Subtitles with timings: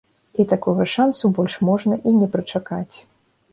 [0.43, 2.95] І такога шансу больш можна і не прычакаць.